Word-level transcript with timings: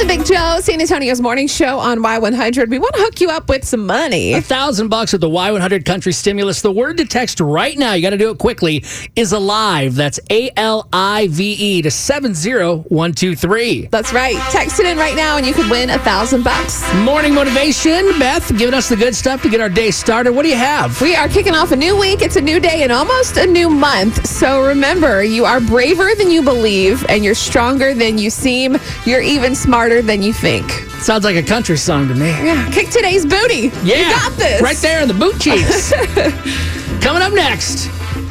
And 0.00 0.08
Big 0.08 0.24
Joe, 0.24 0.60
San 0.62 0.80
Antonio's 0.80 1.20
morning 1.20 1.46
show 1.46 1.78
on 1.78 1.98
Y100. 1.98 2.70
We 2.70 2.78
want 2.78 2.94
to 2.94 3.02
hook 3.02 3.20
you 3.20 3.28
up 3.28 3.50
with 3.50 3.66
some 3.66 3.84
money. 3.84 4.32
A 4.32 4.40
thousand 4.40 4.88
bucks 4.88 5.12
with 5.12 5.20
the 5.20 5.28
Y100 5.28 5.84
Country 5.84 6.14
Stimulus. 6.14 6.62
The 6.62 6.72
word 6.72 6.96
to 6.96 7.04
text 7.04 7.38
right 7.38 7.76
now, 7.76 7.92
you 7.92 8.00
got 8.00 8.08
to 8.10 8.16
do 8.16 8.30
it 8.30 8.38
quickly, 8.38 8.82
is 9.14 9.34
alive. 9.34 9.94
That's 9.94 10.18
A 10.30 10.50
L 10.56 10.88
I 10.90 11.28
V 11.28 11.52
E 11.52 11.82
to 11.82 11.90
70123. 11.90 13.88
That's 13.90 14.14
right. 14.14 14.36
Text 14.50 14.80
it 14.80 14.86
in 14.86 14.96
right 14.96 15.14
now 15.14 15.36
and 15.36 15.44
you 15.44 15.52
could 15.52 15.70
win 15.70 15.90
a 15.90 15.98
thousand 15.98 16.44
bucks. 16.44 16.82
Morning 16.94 17.34
motivation. 17.34 18.18
Beth, 18.18 18.56
giving 18.56 18.72
us 18.72 18.88
the 18.88 18.96
good 18.96 19.14
stuff 19.14 19.42
to 19.42 19.50
get 19.50 19.60
our 19.60 19.68
day 19.68 19.90
started. 19.90 20.32
What 20.32 20.44
do 20.44 20.48
you 20.48 20.56
have? 20.56 20.98
We 21.02 21.14
are 21.14 21.28
kicking 21.28 21.54
off 21.54 21.72
a 21.72 21.76
new 21.76 21.94
week. 21.98 22.22
It's 22.22 22.36
a 22.36 22.40
new 22.40 22.58
day 22.58 22.84
and 22.84 22.92
almost 22.92 23.36
a 23.36 23.46
new 23.46 23.68
month. 23.68 24.26
So 24.26 24.64
remember, 24.66 25.22
you 25.22 25.44
are 25.44 25.60
braver 25.60 26.14
than 26.16 26.30
you 26.30 26.40
believe 26.42 27.04
and 27.10 27.22
you're 27.22 27.34
stronger 27.34 27.92
than 27.92 28.16
you 28.16 28.30
seem. 28.30 28.78
You're 29.04 29.20
even 29.20 29.54
smarter 29.54 29.89
than 29.98 30.22
you 30.22 30.32
think. 30.32 30.70
Sounds 31.02 31.24
like 31.24 31.36
a 31.36 31.42
country 31.42 31.76
song 31.76 32.06
to 32.08 32.14
me. 32.14 32.28
Yeah. 32.28 32.70
Kick 32.70 32.90
today's 32.90 33.26
booty. 33.26 33.72
Yeah. 33.82 33.96
You 33.96 34.14
got 34.14 34.32
this. 34.38 34.62
Right 34.62 34.76
there 34.76 35.02
in 35.02 35.08
the 35.08 35.14
boot 35.14 35.40
cheeks. 35.40 35.92
Coming 37.02 37.22
up 37.22 37.32
next, 37.32 37.88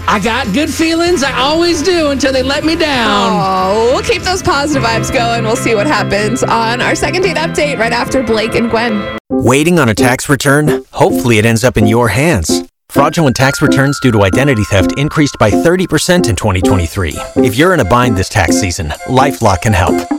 I 0.08 0.20
got 0.24 0.52
good 0.54 0.74
feelings. 0.74 1.22
I 1.24 1.38
always 1.40 1.82
do 1.82 2.12
until 2.12 2.32
they 2.32 2.44
let 2.44 2.64
me 2.64 2.76
down. 2.76 3.32
Oh, 3.34 3.92
we'll 3.94 4.04
keep 4.04 4.22
those 4.22 4.42
positive 4.42 4.84
vibes 4.84 5.14
going. 5.14 5.44
We'll 5.44 5.56
see 5.56 5.76
what 5.76 5.88
happens 5.88 6.42
on 6.44 6.82
our 6.82 6.96
second 6.96 7.24
date 7.24 7.38
update 7.38 7.78
right 7.78 7.94
after 7.94 8.24
Blake 8.24 8.56
and 8.56 8.70
Gwen. 8.70 9.18
Waiting 9.30 9.78
on 9.80 9.90
a 9.90 9.94
tax 9.94 10.30
return? 10.30 10.84
Hopefully, 10.92 11.38
it 11.38 11.46
ends 11.46 11.64
up 11.64 11.78
in 11.78 11.86
your 11.86 12.08
hands. 12.08 12.64
Fraudulent 12.90 13.36
tax 13.36 13.62
returns 13.62 14.00
due 14.00 14.12
to 14.12 14.24
identity 14.24 14.64
theft 14.64 14.98
increased 14.98 15.38
by 15.40 15.52
30% 15.52 16.28
in 16.28 16.36
2023. 16.36 17.14
If 17.36 17.56
you're 17.56 17.76
in 17.76 17.80
a 17.80 17.86
bind 17.86 18.18
this 18.18 18.30
tax 18.30 18.60
season, 18.60 18.88
Lifelock 19.08 19.62
can 19.62 19.74
help. 19.74 20.19